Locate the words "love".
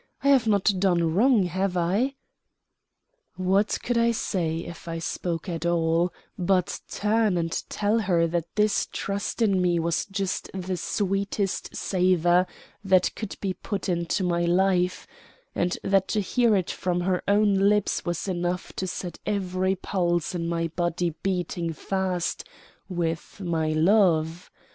23.69-24.49